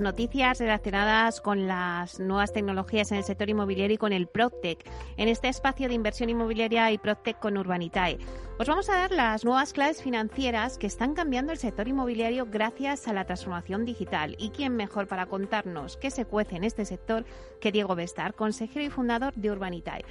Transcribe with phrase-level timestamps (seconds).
[0.00, 4.84] Noticias relacionadas con las nuevas tecnologías en el sector inmobiliario y con el PropTech,
[5.16, 8.18] en este espacio de inversión inmobiliaria y PropTech con Urbanitae.
[8.58, 13.08] Os vamos a dar las nuevas claves financieras que están cambiando el sector inmobiliario gracias
[13.08, 14.36] a la transformación digital.
[14.38, 17.24] ¿Y quién mejor para contarnos qué se cuece en este sector
[17.60, 20.04] que Diego Bestar, consejero y fundador de Urbanitae?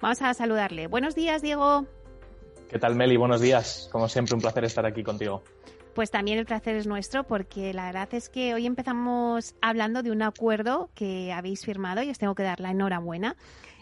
[0.00, 0.86] Vamos a saludarle.
[0.86, 1.86] Buenos días, Diego.
[2.68, 3.16] ¿Qué tal, Meli?
[3.16, 3.88] Buenos días.
[3.92, 5.42] Como siempre, un placer estar aquí contigo.
[5.96, 10.10] Pues también el placer es nuestro porque la verdad es que hoy empezamos hablando de
[10.10, 13.34] un acuerdo que habéis firmado y os tengo que dar la enhorabuena.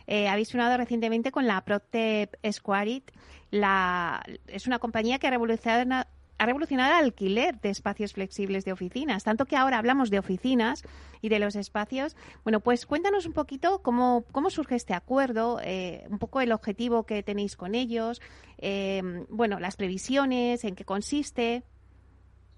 [0.07, 3.11] Eh, habéis firmado recientemente con la Protep Squarit.
[3.51, 6.07] La, es una compañía que ha revolucionado,
[6.39, 10.85] ha revolucionado el alquiler de espacios flexibles de oficinas, tanto que ahora hablamos de oficinas
[11.21, 12.17] y de los espacios.
[12.45, 17.07] Bueno, pues cuéntanos un poquito cómo, cómo surge este acuerdo, eh, un poco el objetivo
[17.07, 18.23] que tenéis con ellos,
[18.59, 21.65] eh, bueno, las previsiones, en qué consiste.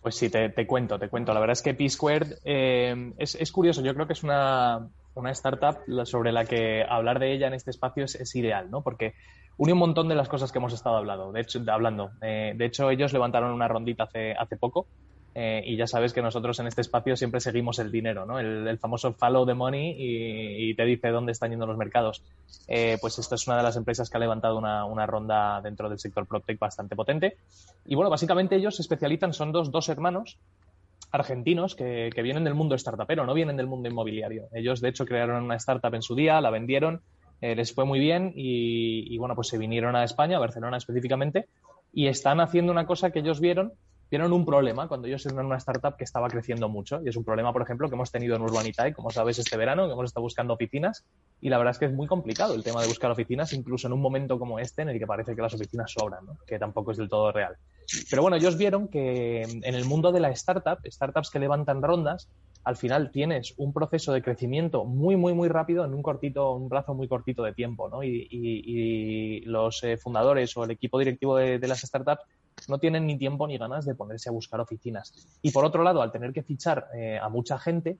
[0.06, 1.34] Pues sí, te, cuento, te cuento.
[1.34, 3.82] La verdad es que P-Squared eh, es, curioso.
[3.82, 4.88] Yo creo que es una,
[5.32, 8.82] startup sobre la que hablar de ella en este espacio es, ideal, ¿no?
[8.84, 9.14] Porque
[9.56, 11.32] une un montón de las cosas que hemos estado hablando.
[11.32, 12.12] De hecho, hablando.
[12.22, 14.86] Eh, de hecho ellos levantaron una rondita hace, hace poco
[15.38, 18.38] eh, y ya sabes que nosotros en este espacio siempre seguimos el dinero, ¿no?
[18.38, 22.22] El, famoso follow the money y, te dice dónde están yendo los mercados.
[22.66, 25.98] Eh, pues esta es una de las empresas que ha levantado una, ronda dentro del
[25.98, 27.36] sector PropTech bastante potente.
[27.84, 30.38] Y bueno, básicamente ellos se especializan, son dos, hermanos
[31.12, 34.48] argentinos que, vienen del mundo startupero, no vienen del mundo inmobiliario.
[34.54, 37.02] Ellos, de hecho, crearon una startup en su día, la vendieron,
[37.42, 41.46] eh, les fue muy bien y, bueno, pues se vinieron a España, a Barcelona específicamente,
[41.92, 43.74] y están haciendo una cosa que ellos vieron
[44.10, 47.00] vieron un problema cuando ellos eran una startup que estaba creciendo mucho.
[47.04, 49.86] Y es un problema, por ejemplo, que hemos tenido en Urbanitae, como sabes, este verano,
[49.86, 51.04] que hemos estado buscando oficinas.
[51.40, 53.92] Y la verdad es que es muy complicado el tema de buscar oficinas, incluso en
[53.92, 56.38] un momento como este, en el que parece que las oficinas sobran, ¿no?
[56.46, 57.56] que tampoco es del todo real.
[58.10, 62.28] Pero bueno, ellos vieron que en el mundo de la startup, startups que levantan rondas,
[62.64, 66.68] al final tienes un proceso de crecimiento muy, muy, muy rápido en un cortito, un
[66.68, 68.02] plazo muy cortito de tiempo, ¿no?
[68.02, 72.24] Y, los eh, fundadores o el equipo directivo de, de las startups
[72.68, 75.38] no tienen ni tiempo ni ganas de ponerse a buscar oficinas.
[75.42, 77.98] Y por otro lado, al tener que fichar eh, a mucha gente,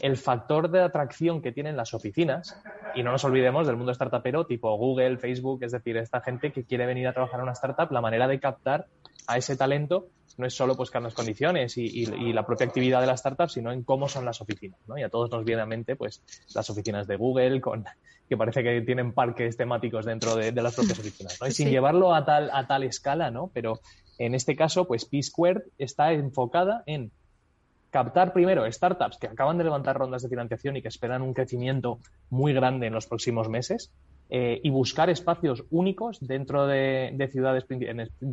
[0.00, 2.60] el factor de atracción que tienen las oficinas,
[2.94, 6.64] y no nos olvidemos del mundo startupero tipo Google, Facebook, es decir, esta gente que
[6.64, 8.86] quiere venir a trabajar en una startup, la manera de captar
[9.26, 13.14] a ese talento no es solo pues las condiciones y, la propia actividad de la
[13.14, 14.98] startup, sino en cómo son las oficinas, ¿no?
[14.98, 16.22] Y a todos nos viene a mente pues
[16.54, 17.84] las oficinas de Google, con,
[18.28, 22.24] que parece que tienen parques temáticos dentro de, las propias oficinas, Y sin llevarlo a
[22.24, 23.50] tal, a tal escala, ¿no?
[23.52, 23.80] Pero
[24.18, 27.10] en este caso, pues P-Squared está enfocada en
[27.90, 31.98] captar primero startups que acaban de levantar rondas de financiación y que esperan un crecimiento
[32.30, 33.90] muy grande en los próximos meses
[34.28, 37.64] eh, y buscar espacios únicos dentro de, ciudades,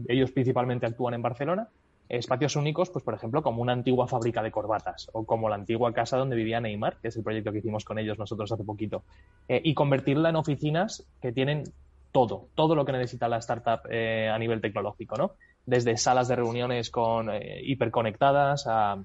[0.08, 1.70] ellos principalmente actúan en Barcelona,
[2.10, 5.94] espacios únicos, pues por ejemplo, como una antigua fábrica de corbatas o como la antigua
[5.94, 9.04] casa donde vivía Neymar, que es el proyecto que hicimos con ellos nosotros hace poquito,
[9.48, 11.64] eh, y convertirla en oficinas que tienen
[12.12, 15.32] todo, todo lo que necesita la startup eh, a nivel tecnológico, ¿no?
[15.66, 17.30] Desde salas de reuniones con
[17.64, 18.98] hiperconectadas a,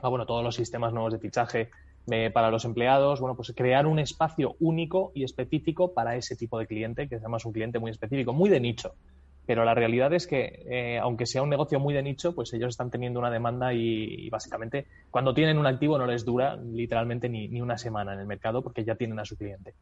[0.00, 1.70] a, bueno, todos los sistemas nuevos de fichaje
[2.32, 6.66] para los empleados, bueno, pues crear un espacio único y específico para ese tipo de
[6.66, 8.94] cliente, que además un cliente muy específico, muy de nicho.
[9.46, 12.70] Pero la realidad es que, eh, aunque sea un negocio muy de nicho, pues ellos
[12.70, 17.48] están teniendo una demanda y, básicamente cuando tienen un activo no les dura literalmente ni,
[17.48, 19.74] ni, una semana en el mercado porque ya tienen a su cliente.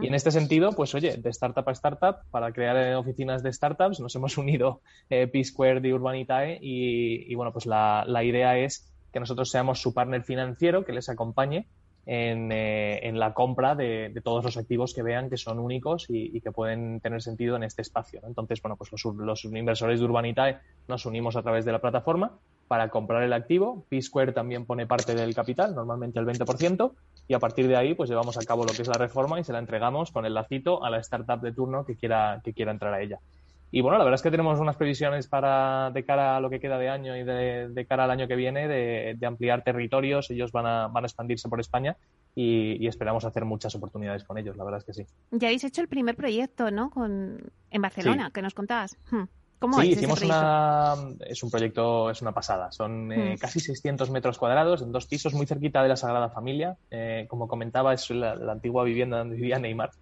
[0.00, 3.52] Y en este sentido, pues oye, de startup a startup, para crear eh, oficinas de
[3.52, 4.80] startups, nos hemos unido
[5.10, 9.80] eh, P-Square de Urbanitae y, y, bueno, pues la, la idea es que nosotros seamos
[9.80, 11.66] su partner financiero que les acompañe
[12.06, 16.50] en, eh, la compra de, todos los activos que vean que son únicos y, que
[16.50, 18.20] pueden tener sentido en este espacio.
[18.26, 20.58] Entonces, bueno, pues los, inversores de Urbanitae
[20.88, 23.84] nos unimos a través de la plataforma para comprar el activo.
[23.88, 26.92] P-Square también pone parte del capital, normalmente el 20%,
[27.28, 29.44] y a partir de ahí, pues llevamos a cabo lo que es la reforma y
[29.44, 32.72] se la entregamos con el lacito a la startup de turno que quiera, que quiera
[32.72, 33.20] entrar a ella.
[33.74, 36.60] Y bueno, la verdad es que tenemos unas previsiones para de cara a lo que
[36.60, 40.30] queda de año y de, cara al año que viene de, ampliar territorios.
[40.30, 41.96] Ellos van a, van a expandirse por España
[42.34, 44.58] y, esperamos hacer muchas oportunidades con ellos.
[44.58, 45.06] La verdad es que sí.
[45.30, 46.90] Ya habéis hecho el primer proyecto, ¿no?
[46.90, 48.98] Con, en Barcelona, que nos contabas.
[49.10, 49.24] Hmm.
[49.58, 50.94] ¿Cómo sí, hicimos una.
[51.20, 52.70] Es un proyecto, es una pasada.
[52.72, 53.38] Son eh, hmm.
[53.38, 56.76] casi 600 metros cuadrados en dos pisos, muy cerquita de la Sagrada Familia.
[56.90, 59.92] Eh, como comentaba, es la, la, antigua vivienda donde vivía Neymar.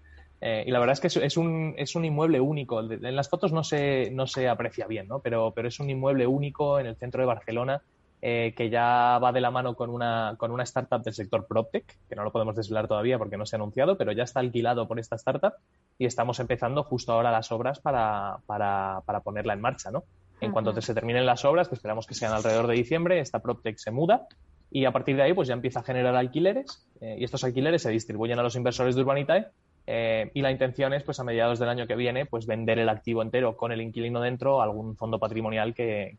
[0.41, 2.81] Eh, y la verdad es que es, un, es un inmueble único.
[2.81, 5.21] En las fotos no se, no se aprecia bien, ¿no?
[5.21, 7.83] Pero, pero es un inmueble único en el centro de Barcelona
[8.23, 11.85] eh, que ya va de la mano con una, con una startup del sector PropTech,
[12.07, 14.87] que no lo podemos desvelar todavía porque no se ha anunciado, pero ya está alquilado
[14.87, 15.55] por esta startup
[15.99, 20.05] y estamos empezando justo ahora las obras para, para, para ponerla en marcha, ¿no?
[20.43, 23.77] En cuanto se terminen las obras, que esperamos que sean alrededor de diciembre, esta PropTech
[23.79, 24.27] se muda
[24.71, 27.83] y a partir de ahí pues ya empieza a generar alquileres eh, y estos alquileres
[27.83, 29.47] se distribuyen a los inversores de Urbanitae
[29.87, 32.89] eh, y la intención es, pues, a mediados del año que viene, pues, vender el
[32.89, 36.17] activo entero con el inquilino dentro a algún fondo patrimonial que,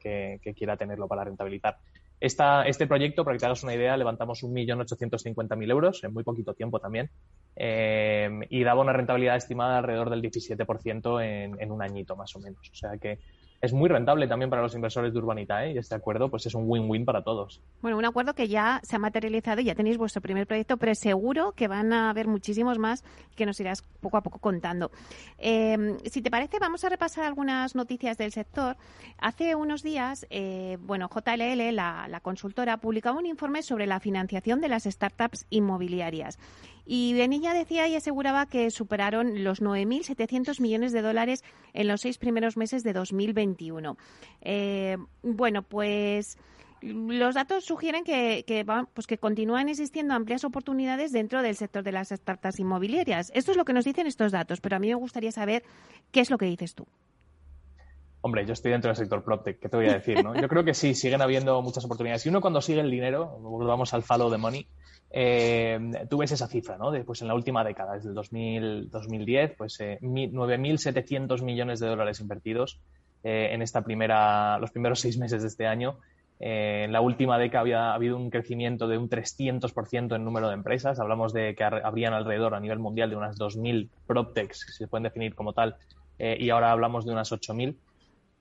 [0.56, 1.78] quiera tenerlo para rentabilizar.
[2.19, 6.54] Esta, este proyecto, para que te hagas una idea, levantamos 1.850.000 euros en muy poquito
[6.54, 7.10] tiempo también
[7.56, 12.40] eh, y daba una rentabilidad estimada alrededor del 17% en, en un añito más o
[12.40, 12.69] menos.
[12.72, 13.18] O sea que
[13.62, 15.74] es muy rentable también para los inversores de Urbanita ¿eh?
[15.74, 17.62] y este acuerdo pues es un win-win para todos.
[17.81, 20.96] Bueno, un acuerdo que ya se ha materializado y ya tenéis vuestro primer proyecto, pero
[20.96, 23.04] seguro que van a haber muchísimos más
[23.36, 24.92] que nos irás poco a poco contando.
[25.38, 28.78] Eh, si te parece, vamos a repasar algunas noticias del sector.
[29.19, 34.60] Hace unos días, eh, bueno, JLL, la, la consultora, publicaba un informe sobre la financiación
[34.62, 36.40] de las startups inmobiliarias.
[36.86, 41.44] Y Benilla decía y aseguraba que superaron los 9.700 millones de dólares
[41.74, 42.94] en los seis primeros meses de
[43.51, 43.98] 2021.
[44.42, 46.38] Eh, bueno, pues
[46.81, 48.44] los datos sugieren que,
[48.94, 53.31] pues que continúan existiendo amplias oportunidades dentro del sector de las startups inmobiliarias.
[53.36, 55.63] Esto es lo que nos dicen estos datos, pero a mí me gustaría saber
[56.12, 56.88] qué es lo que dices tú.
[58.24, 60.24] Hombre, yo estoy dentro del sector PropTech, ¿qué te voy a decir?
[60.24, 60.39] ¿no?
[60.39, 62.25] Yo creo que sí, siguen habiendo muchas oportunidades.
[62.25, 64.68] Y uno cuando sigue el dinero, volvamos al follow the money,
[65.09, 66.92] eh, tú ves esa cifra, ¿no?
[66.92, 72.19] Después en la última década, desde el 2000, 2010, pues eh, 9.700 millones de dólares
[72.21, 72.80] invertidos
[73.23, 75.97] eh, en esta primera, los primeros seis meses de este año.
[76.39, 80.56] Eh, en la última década había habido un crecimiento de un 300% en número de
[80.56, 81.00] empresas.
[81.00, 85.03] Hablamos de que habrían alrededor a nivel mundial de unas 2.000 PropTechs, que se pueden
[85.03, 85.75] definir como tal,
[86.18, 87.75] y ahora hablamos de unas 8.000.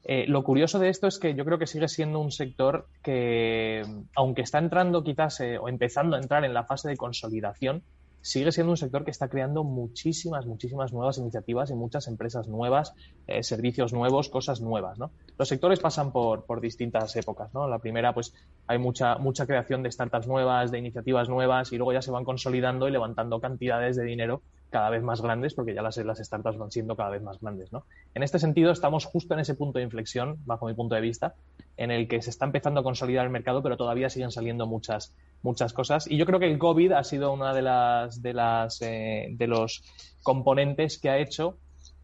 [0.04, 3.84] Eh, lo curioso de esto es que yo creo que sigue siendo un sector que,
[4.16, 7.82] aunque está entrando quizás eh, o empezando a entrar en la fase de consolidación,
[8.22, 12.94] sigue siendo un sector que está creando muchísimas, muchísimas nuevas iniciativas y muchas empresas nuevas,
[13.26, 15.10] eh, servicios nuevos, cosas nuevas, ¿no?
[15.38, 17.68] Los sectores pasan por, por distintas épocas, ¿no?
[17.68, 18.34] La primera, pues,
[18.66, 22.24] hay mucha, mucha creación de startups nuevas, de iniciativas nuevas y luego ya se van
[22.24, 26.56] consolidando y levantando cantidades de dinero cada vez más grandes, porque ya las, las startups
[26.56, 27.72] van siendo cada vez más grandes.
[27.72, 27.84] ¿no?
[28.14, 31.34] En este sentido, estamos justo en ese punto de inflexión, bajo mi punto de vista,
[31.76, 35.14] en el que se está empezando a consolidar el mercado, pero todavía siguen saliendo muchas,
[35.42, 36.06] muchas cosas.
[36.10, 39.46] Y yo creo que el COVID ha sido una de las de las eh, de
[39.46, 39.82] los
[40.22, 41.56] componentes que ha hecho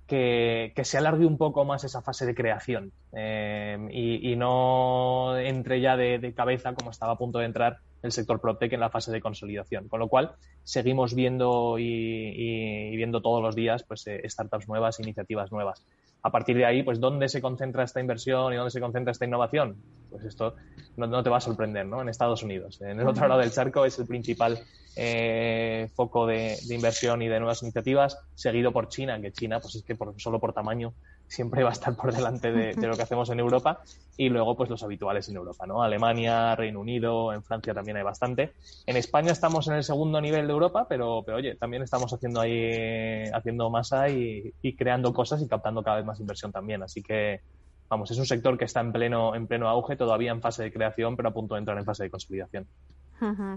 [0.07, 5.97] que, se alargue un poco más esa fase de creación eh, y, no entre ya
[5.97, 9.21] de, cabeza como estaba a punto de entrar el sector PropTech en la fase de
[9.21, 9.89] consolidación.
[9.89, 10.33] Con lo cual,
[10.65, 15.85] seguimos viendo y, viendo todos los días pues, eh, startups nuevas, iniciativas nuevas.
[16.23, 19.27] A partir de ahí, pues, ¿dónde se concentra esta inversión y dónde se concentra esta
[19.27, 19.77] innovación?
[20.11, 20.57] Pues esto
[20.97, 22.03] no, te va a sorprender, ¿no?
[22.03, 22.81] En Estados Unidos.
[22.81, 24.59] En el otro lado del charco es el principal
[24.97, 29.85] eh, foco de, inversión y de nuevas iniciativas, seguido por China, que China, pues es
[29.85, 30.95] que por, solo por tamaño
[31.29, 33.81] siempre va a estar por delante de, lo que hacemos en Europa
[34.17, 35.83] y luego pues los habituales en Europa, ¿no?
[35.83, 38.53] Alemania, Reino Unido, en Francia también hay bastante.
[38.87, 42.41] En España estamos en el segundo nivel de Europa, pero, pero oye, también estamos haciendo
[42.41, 46.83] ahí, haciendo masa y, creando cosas y captando cada vez más inversión también.
[46.83, 47.41] Así que,
[47.89, 50.73] vamos, es un sector que está en pleno, en pleno auge, todavía en fase de
[50.73, 52.67] creación, pero a punto de entrar en fase de consolidación.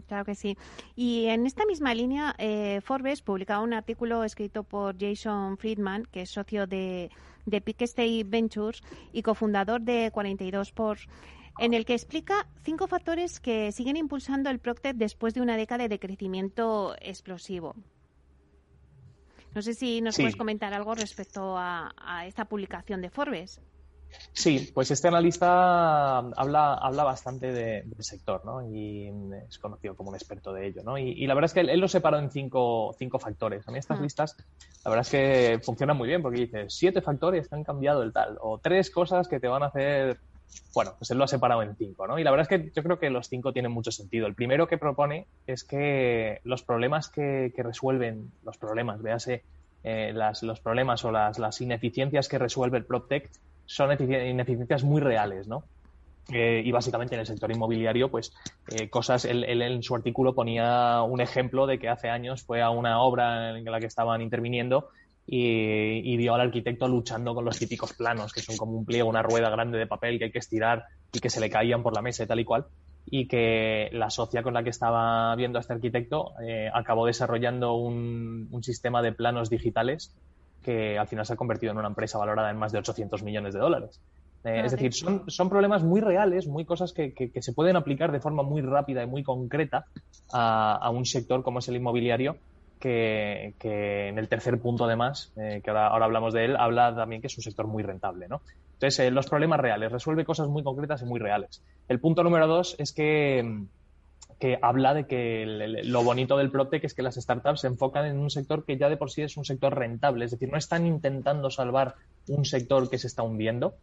[0.08, 0.58] Claro que sí.
[0.96, 6.22] Y en esta misma línea, eh, Forbes publicaba un artículo escrito por Jason Friedman, que
[6.22, 7.10] es socio de,
[7.46, 8.82] de Peak State Ventures
[9.12, 11.08] y cofundador de 42 Sports,
[11.60, 15.88] en el que explica cinco factores que siguen impulsando el Procter después de una década
[15.88, 17.76] de crecimiento explosivo.
[19.54, 23.62] No sé si nos puedes comentar algo respecto a esta publicación de Forbes.
[24.34, 28.66] Sí, pues este analista habla, habla bastante del sector, ¿no?
[28.74, 29.12] Y
[29.50, 30.98] es conocido como un experto de ello, ¿no?
[30.98, 33.68] Y, la verdad es que él, lo separó en cinco, cinco, factores.
[33.68, 34.38] A mí estas listas,
[34.86, 38.14] la verdad es que funcionan muy bien porque dice siete factores que han cambiado el
[38.14, 40.20] tal o tres cosas que te van a hacer...
[40.74, 42.18] Bueno, pues él lo ha separado en cinco, ¿no?
[42.18, 44.26] Y la verdad es que yo creo que los cinco tienen mucho sentido.
[44.26, 49.44] El primero que propone es que los problemas que, resuelven, los problemas, véase
[49.84, 53.30] eh, las, los problemas o las, las ineficiencias que resuelve el PropTech
[53.70, 55.64] son ineficiencias muy reales, ¿no?
[56.32, 58.34] Eh, y básicamente en el sector inmobiliario, pues
[58.68, 62.72] eh, cosas, él, en su artículo ponía un ejemplo de que hace años fue a
[62.72, 64.90] una obra en la que estaban interviniendo
[65.28, 69.22] y, vio al arquitecto luchando con los típicos planos, que son como un pliego, una
[69.22, 72.02] rueda grande de papel que hay que estirar y que se le caían por la
[72.02, 72.66] mesa y tal y cual.
[73.06, 77.76] y que la socia con la que estaba viendo a este arquitecto eh, acabó desarrollando
[77.76, 80.16] un, sistema de planos digitales
[80.70, 83.56] que al final se ha convertido en una empresa valorada en más de 800 millones
[83.56, 84.00] de dólares.
[84.44, 88.12] Eh, es decir, son, son, problemas muy reales, muy cosas que, que, se pueden aplicar
[88.12, 89.88] de forma muy rápida y muy concreta
[90.32, 92.38] a, a un sector como es el inmobiliario
[92.80, 97.20] que, en el tercer punto, además, eh, que ahora, ahora, hablamos de él, habla también
[97.20, 98.28] que es un sector muy rentable.
[98.28, 98.42] ¿no?
[98.74, 101.64] Entonces, eh, los problemas reales, resuelve cosas muy concretas y muy reales.
[101.88, 103.66] El punto número dos es que,
[104.40, 105.46] que habla de que
[105.84, 108.88] lo bonito del PropTech es que las startups se enfocan en un sector que ya
[108.88, 110.26] de por sí es un sector rentable.
[110.26, 111.96] Es decir, no están intentando salvar
[112.30, 113.76] un sector que se está hundiendo,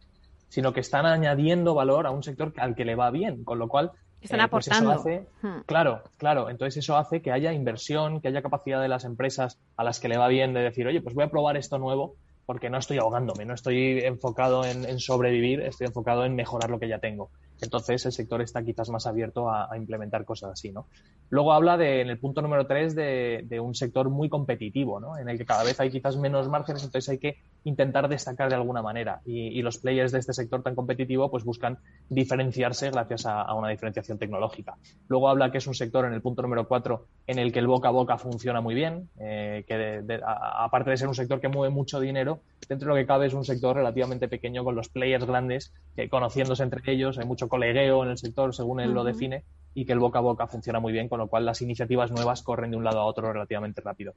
[0.49, 3.67] sino que están añadiendo valor a un sector al que le va bien, con lo
[3.67, 5.03] cual están eh, pues aportando.
[5.43, 5.61] Hmm.
[5.67, 6.49] Claro, claro.
[6.49, 10.09] Entonces eso hace que haya inversión, que haya capacidad de las empresas a las que
[10.09, 12.15] le va bien de decir, oye, pues voy a probar esto nuevo
[12.47, 16.87] porque no estoy ahogándome, no estoy enfocado en sobrevivir, estoy enfocado en mejorar lo que
[16.87, 17.29] ya tengo.
[17.61, 20.87] Entonces el sector está quizás más abierto a, implementar cosas así, ¿no?
[21.29, 25.17] Luego habla de, en el punto número tres de, un sector muy competitivo, ¿no?
[25.17, 28.55] En el que cada vez hay quizás menos márgenes, entonces hay que intentar destacar de
[28.55, 29.21] alguna manera.
[29.25, 34.17] Y, los players de este sector tan competitivo pues buscan diferenciarse gracias a, una diferenciación
[34.17, 34.77] tecnológica.
[35.07, 37.67] Luego habla que es un sector en el punto número cuatro en el que el
[37.67, 41.73] boca a boca funciona muy bien, eh, que aparte de ser un sector que mueve
[41.73, 45.25] mucho dinero, dentro de lo que cabe es un sector relativamente pequeño con los players
[45.25, 49.43] grandes, que conociéndose entre ellos, hay mucho colegueo en el sector, según él lo define,
[49.73, 52.41] y que el boca a boca funciona muy bien, con lo cual las iniciativas nuevas
[52.41, 54.13] corren de un lado a otro relativamente rápido.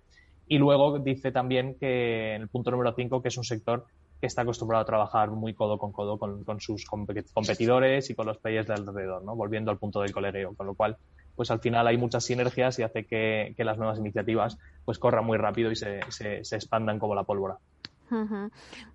[0.49, 3.85] Y luego dice también que en el punto número 5 que es un sector
[4.21, 8.39] que está acostumbrado a trabajar muy codo con codo con, sus competidores y con los
[8.39, 9.37] players de alrededor, ¿no?
[9.37, 10.97] volviendo al punto del colegueo, con lo cual
[11.37, 15.39] pues al final hay muchas sinergias y hace que, las nuevas iniciativas pues corran muy
[15.39, 17.59] rápido y se, se expandan como la pólvora.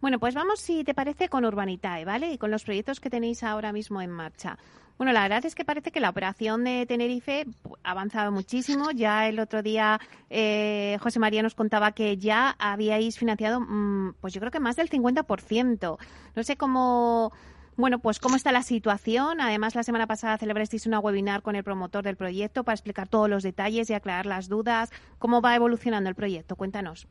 [0.02, 2.32] Bueno, pues vamos, si te parece, con Urbanitae, ¿vale?
[2.32, 4.58] Y con los proyectos que tenéis ahora mismo en marcha.
[4.98, 7.46] Bueno, la verdad es que parece que la operación de Tenerife
[7.84, 8.92] ha avanzado muchísimo.
[8.92, 14.34] Ya el otro día eh, José María nos contaba que ya habíais financiado, mm, pues
[14.34, 15.98] yo creo que más del 50%.
[16.36, 17.34] No sé cómo,
[17.76, 19.42] bueno, pues cómo está la situación.
[19.42, 23.30] Además, la semana pasada celebrasteis una webinar con el promotor del proyecto para explicar todos
[23.30, 24.92] los detalles y aclarar las dudas.
[25.20, 26.56] ¿Cómo va evolucionando el proyecto?
[26.56, 27.08] Cuéntanos.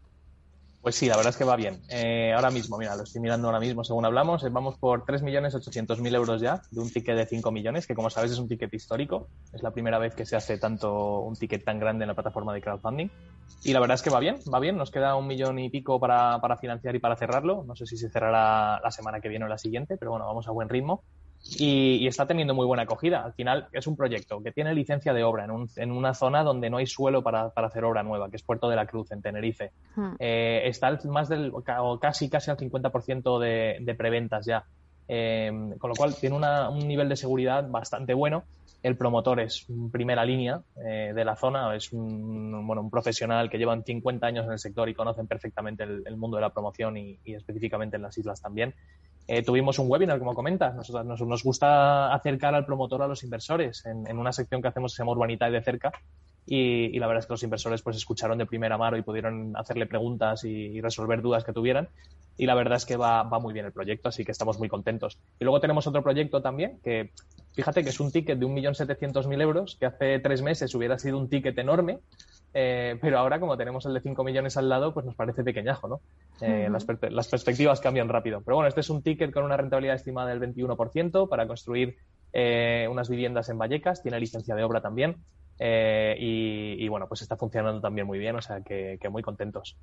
[0.85, 1.81] Pues sí, la verdad es que va bien.
[1.89, 6.15] Eh, ahora mismo, mira, lo estoy mirando ahora mismo según hablamos, eh, vamos por 3.800.000
[6.15, 9.31] euros ya de un ticket de 5 millones, que como sabes es un ticket histórico.
[9.55, 12.53] Es la primera vez que se hace tanto un ticket tan grande en la plataforma
[12.53, 13.09] de crowdfunding.
[13.63, 14.77] Y la verdad es que va bien, va bien.
[14.77, 17.65] Nos queda un millón y pico para, para financiar y para cerrarlo.
[17.67, 20.47] No sé si se cerrará la semana que viene o la siguiente, pero bueno, vamos
[20.49, 21.03] a buen ritmo
[21.45, 23.25] y, está teniendo muy buena acogida.
[23.25, 25.47] Al final es un proyecto que tiene licencia de obra
[25.77, 28.77] en, una zona donde no hay suelo para, hacer obra nueva, que es Puerto de
[28.77, 29.73] la Cruz, en Tenerife.
[29.95, 30.15] Hmm.
[30.19, 31.53] Eh, está más del,
[32.01, 34.65] casi, casi al 50% de, de preventas ya.
[35.07, 38.45] Eh, con lo cual tiene un nivel de seguridad bastante bueno.
[38.83, 43.57] El promotor es primera línea eh, de la zona, es un, bueno, un profesional que
[43.57, 47.19] llevan 50 años en el sector y conocen perfectamente el, mundo de la promoción y,
[47.25, 48.75] específicamente en las islas también.
[49.27, 50.75] Eh, tuvimos un webinar, como comentas.
[50.75, 54.97] Nos, nos, gusta acercar al promotor a los inversores en, una sección que hacemos que
[54.97, 55.93] se llama Urbanita y de cerca.
[56.47, 59.87] Y, la verdad es que los inversores pues escucharon de primera mano y pudieron hacerle
[59.87, 61.89] preguntas y, resolver dudas que tuvieran.
[62.37, 64.69] Y la verdad es que va, va, muy bien el proyecto, así que estamos muy
[64.69, 65.19] contentos.
[65.39, 67.13] Y luego tenemos otro proyecto también, que
[67.55, 71.29] fíjate que es un ticket de 1.700.000 euros, que hace tres meses hubiera sido un
[71.29, 72.01] ticket enorme,
[72.57, 75.89] eh, pero ahora, como tenemos el de 5 millones al lado, pues nos parece pequeñajo,
[75.89, 76.01] ¿no?
[76.41, 76.85] Eh, las,
[77.29, 78.43] perspectivas cambian rápido.
[78.45, 81.97] Pero bueno, este es un ticket con una rentabilidad estimada del 21% para construir
[82.33, 85.17] eh, unas viviendas en Vallecas, tiene licencia de obra también.
[85.59, 89.77] Eh, y, bueno, pues está funcionando también muy bien, o sea que, muy contentos.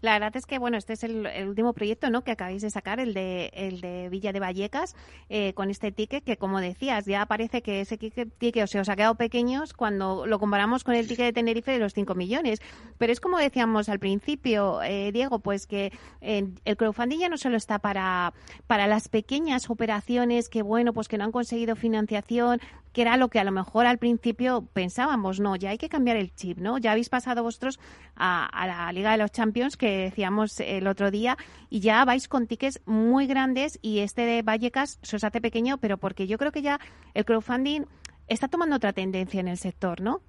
[0.00, 2.22] La verdad es que bueno, este es el, último proyecto ¿no?
[2.22, 4.94] que acabáis de sacar, el de, el de Villa de Vallecas,
[5.28, 8.88] eh, con este ticket que como decías, ya parece que ese ticket, o sea, os
[8.88, 12.60] ha quedado pequeños cuando lo comparamos con el ticket de Tenerife de los 5 millones.
[12.98, 17.56] Pero es como decíamos al principio, eh, Diego, pues que el crowdfunding ya no solo
[17.56, 18.34] está para,
[18.66, 22.60] para las pequeñas operaciones que bueno, pues que no han conseguido financiación,
[22.92, 26.16] que era lo que a lo mejor al principio pensábamos, no, ya hay que cambiar
[26.16, 26.78] el chip, ¿no?
[26.78, 27.80] Ya habéis pasado vosotros
[28.16, 31.36] a, la Liga de los Champions, que decíamos el otro día,
[31.70, 35.78] y ya vais con tickets muy grandes y este de Vallecas se os hace pequeño,
[35.78, 36.80] pero porque yo creo que ya
[37.14, 37.82] el crowdfunding
[38.28, 40.22] está tomando otra tendencia en el sector, ¿no?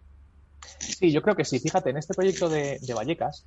[0.80, 1.60] Sí, yo creo que sí.
[1.60, 3.46] Fíjate, en este proyecto de, Vallecas,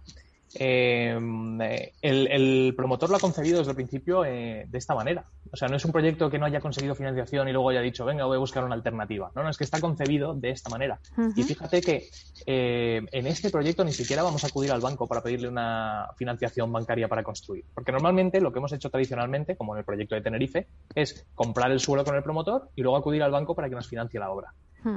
[0.55, 5.25] eh, el, promotor lo ha concebido desde el principio eh, de esta manera.
[5.53, 8.05] O sea, no es un proyecto que no haya conseguido financiación y luego haya dicho,
[8.05, 9.31] venga, voy a buscar una alternativa.
[9.35, 10.99] No, no, es que está concebido de esta manera.
[11.35, 12.09] Y fíjate que
[12.47, 16.73] eh, en este proyecto ni siquiera vamos a acudir al banco para pedirle una financiación
[16.73, 17.65] bancaria para construir.
[17.75, 21.71] Porque normalmente lo que hemos hecho tradicionalmente, como en el proyecto de Tenerife, es comprar
[21.71, 24.31] el suelo con el promotor y luego acudir al banco para que nos financie la
[24.31, 24.53] obra.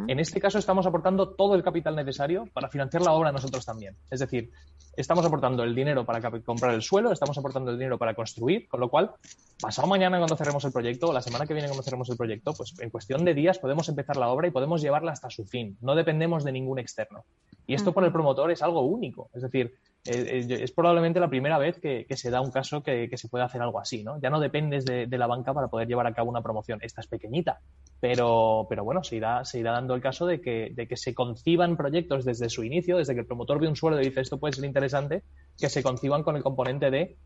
[0.08, 3.96] En este caso estamos aportando todo el capital necesario para financiar la obra nosotros también.
[4.12, 4.51] Es decir,
[4.96, 8.79] estamos aportando el dinero para comprar el suelo, estamos aportando el dinero para construir, con
[8.79, 9.12] lo cual,
[9.60, 12.53] pasado mañana cuando cerremos el proyecto, o la semana que viene cuando cerremos el proyecto,
[12.53, 15.77] pues en cuestión de días podemos empezar la obra y podemos llevarla hasta su fin.
[15.81, 17.24] No dependemos de ningún externo.
[17.65, 19.29] Y esto por el promotor es algo único.
[19.34, 19.75] Es decir,
[20.10, 23.80] es probablemente la primera vez que, se da un caso que, se puede hacer algo
[23.80, 24.20] así, ¿no?
[24.20, 26.80] Ya no dependes de, la banca para poder llevar a cabo una promoción.
[26.82, 27.60] Esta es pequeñita,
[28.00, 31.13] pero, pero bueno, se irá, se irá dando el caso de que, de que se
[31.13, 34.39] conciban proyectos desde su inicio, desde que el promotor ve un suelo y dice esto
[34.39, 35.24] puede ser interesante,
[35.58, 37.18] que se conciban con el componente de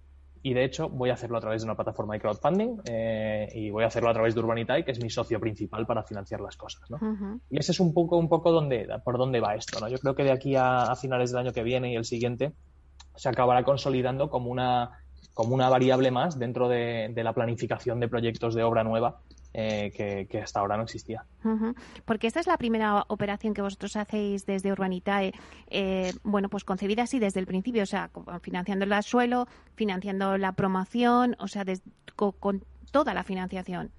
[0.45, 3.69] y de hecho voy a hacerlo a través de una plataforma de crowdfunding eh, y
[3.69, 6.57] voy a hacerlo a través de Urbanitae, que es mi socio principal para financiar las
[6.57, 6.83] cosas.
[6.91, 6.99] ¿no?
[7.49, 9.79] Y ese es un poco, un poco donde, por dónde va esto.
[9.79, 9.87] ¿no?
[9.87, 12.51] Yo creo que de aquí a, finales del año que viene y el siguiente
[13.15, 14.91] se acabará consolidando como una,
[15.33, 19.19] como una variable más dentro de, la planificación de proyectos de obra nueva
[19.53, 19.91] eh,
[20.29, 21.25] que, hasta ahora no existía.
[22.05, 25.33] Porque esta es la primera operación que vosotros hacéis desde Urbanitae,
[25.69, 28.09] eh, bueno, pues concebida así desde el principio, o sea,
[28.41, 31.65] financiando el suelo, financiando la promoción, o sea,
[32.15, 33.91] con toda la financiación.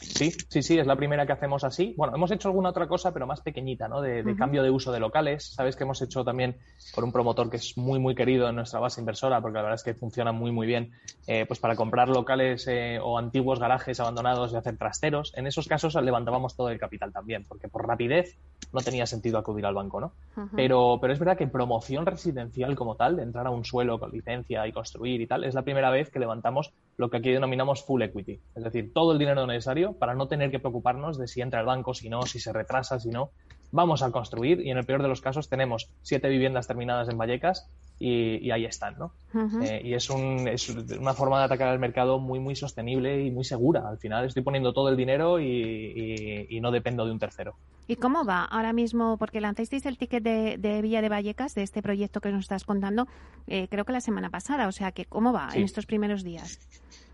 [0.00, 1.94] Sí, sí, sí, es la primera que hacemos así.
[1.96, 4.00] Bueno, hemos hecho alguna otra cosa, pero más pequeñita, ¿no?
[4.00, 5.52] De, cambio de uso de locales.
[5.54, 6.56] Sabes que hemos hecho también
[6.94, 9.74] por un promotor que es muy, muy querido en nuestra base inversora, porque la verdad
[9.74, 10.92] es que funciona muy, muy bien,
[11.26, 15.32] eh, pues para comprar locales eh, o antiguos garajes abandonados y hacer trasteros.
[15.36, 18.36] En esos casos levantábamos todo el capital también, porque por rapidez
[18.72, 20.12] no tenía sentido acudir al banco, ¿no?
[20.54, 24.10] pero, pero es verdad que promoción residencial como tal, de entrar a un suelo con
[24.10, 27.84] licencia y construir y tal, es la primera vez que levantamos lo que aquí denominamos
[27.84, 31.40] full equity, es decir, todo el dinero necesario para no tener que preocuparnos de si
[31.40, 33.30] entra el banco, si no, si se retrasa, si no.
[33.70, 37.18] Vamos a construir y en el peor de los casos tenemos siete viviendas terminadas en
[37.18, 37.68] Vallecas
[38.00, 39.12] y, ahí están, ¿no?
[39.60, 43.30] Eh, y es, un, es, una forma de atacar el mercado muy, muy sostenible y
[43.30, 43.88] muy segura.
[43.88, 47.56] Al final estoy poniendo todo el dinero y, no dependo de un tercero.
[47.88, 49.16] ¿Y cómo va ahora mismo?
[49.16, 53.08] Porque lanzasteis el ticket de, Villa de Vallecas, de este proyecto que nos estás contando,
[53.46, 54.68] eh, creo que la semana pasada.
[54.68, 56.60] O sea, que ¿cómo va en estos primeros días?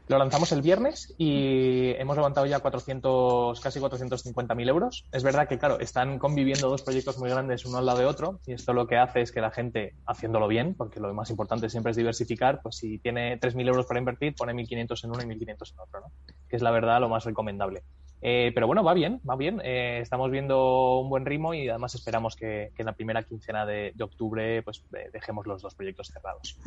[0.06, 5.06] Lo lanzamos el viernes y hemos levantado ya 400, casi 450.000 euros.
[5.10, 8.38] Es verdad que, claro, están conviviendo dos proyectos muy grandes uno al lado de otro
[8.46, 11.70] y esto lo que hace es que la gente, haciéndolo bien, porque lo más importante
[11.70, 15.38] siempre es diversificar, pues si tiene 3.000 euros para invertir, pone 1.500 en uno y
[15.38, 16.12] 1.500 en otro, ¿no?
[16.48, 17.82] Que es la verdad lo más recomendable.
[18.26, 19.60] Eh, pero bueno, va bien, va bien.
[19.62, 23.92] Eh, estamos viendo un buen ritmo y además esperamos que, en la primera quincena de,
[24.00, 26.58] octubre pues eh, dejemos los dos proyectos cerrados.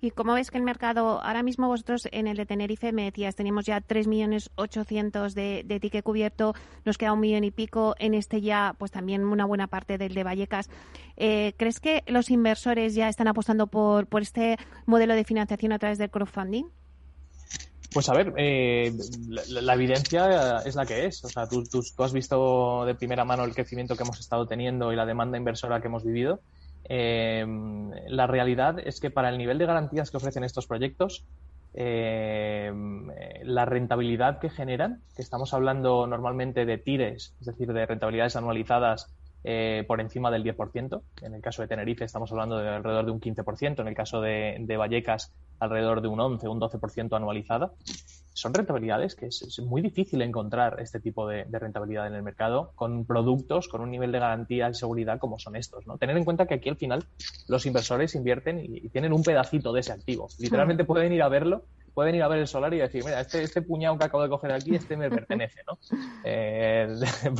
[0.00, 3.36] ¿Y cómo ves que el mercado, ahora mismo vosotros en el de Tenerife me decías,
[3.36, 6.52] teníamos ya 3.800.000 de, de ticket cubierto,
[6.84, 10.14] nos queda un millón y pico, en este ya pues también una buena parte del
[10.14, 10.68] de Vallecas.
[11.16, 15.98] ¿Crees que los inversores ya están apostando por, por este modelo de financiación a través
[15.98, 16.64] del crowdfunding?
[17.92, 18.92] Pues a ver, eh,
[19.48, 21.24] la, evidencia es la que es.
[21.24, 21.62] O sea, tú,
[21.98, 25.80] has visto de primera mano el crecimiento que hemos estado teniendo y la demanda inversora
[25.80, 26.40] que hemos vivido.
[26.88, 27.44] Eh,
[28.08, 31.24] la realidad es que para el nivel de garantías que ofrecen estos proyectos,
[31.74, 32.72] eh,
[33.44, 39.12] la rentabilidad que generan, que estamos hablando normalmente de tires, es decir, de rentabilidades anualizadas
[39.86, 41.02] por encima del 10%.
[41.22, 43.80] En el caso de Tenerife estamos hablando de alrededor de un 15%.
[43.80, 47.72] En el caso de, de Vallecas alrededor de un 11, un 12% anualizada.
[48.34, 53.04] Son rentabilidades que es, muy difícil encontrar este tipo de, rentabilidad en el mercado con
[53.04, 55.86] productos con un nivel de garantía y seguridad como son estos.
[55.86, 55.98] ¿no?
[55.98, 57.04] Tener en cuenta que aquí al final
[57.46, 60.28] los inversores invierten y, tienen un pedacito de ese activo.
[60.38, 63.42] Literalmente pueden ir a verlo pueden ir a ver el solar y decir, mira, este,
[63.42, 65.78] este puñado que acabo de coger aquí, este me pertenece, ¿no?
[66.24, 66.86] Eh,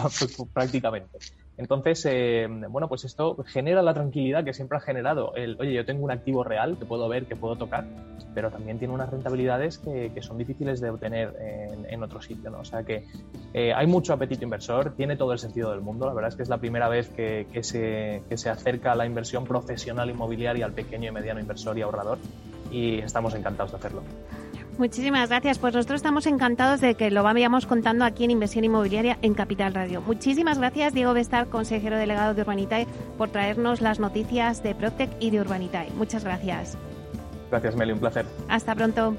[0.52, 1.18] prácticamente.
[1.56, 5.84] Entonces, eh, bueno, pues esto genera la tranquilidad que siempre ha generado el, oye, yo
[5.84, 7.84] tengo un activo real que puedo ver, que puedo tocar,
[8.34, 11.36] pero también tiene unas rentabilidades que, son difíciles de obtener
[11.88, 12.60] en, otro sitio, ¿no?
[12.60, 13.04] O sea que
[13.54, 16.42] eh, hay mucho apetito inversor, tiene todo el sentido del mundo, la verdad es que
[16.42, 21.10] es la primera vez que, se, que se acerca la inversión profesional inmobiliaria al pequeño
[21.10, 22.18] y mediano inversor y ahorrador
[22.72, 24.02] y estamos encantados de hacerlo.
[24.78, 25.58] Muchísimas gracias.
[25.58, 29.74] Pues nosotros estamos encantados de que lo vayamos contando aquí en Inversión Inmobiliaria en Capital
[29.74, 30.00] Radio.
[30.00, 32.86] Muchísimas gracias, Diego Bestar, consejero delegado de Urbanitae,
[33.18, 35.90] por traernos las noticias de Protec y de Urbanitae.
[35.96, 36.76] Muchas gracias.
[37.50, 38.24] Gracias, Meli, un placer.
[38.48, 39.14] Hasta pronto.